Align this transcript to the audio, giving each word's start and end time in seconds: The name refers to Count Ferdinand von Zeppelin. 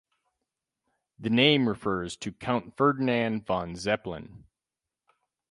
The 1.19 1.29
name 1.29 1.69
refers 1.69 2.15
to 2.17 2.31
Count 2.31 2.75
Ferdinand 2.75 3.45
von 3.45 3.75
Zeppelin. 3.75 4.45